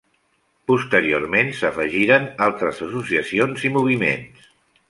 Posteriorment 0.71 1.51
s’afegiren 1.59 2.27
altres 2.47 2.83
associacions 2.89 3.71
i 3.71 3.75
moviments. 3.79 4.53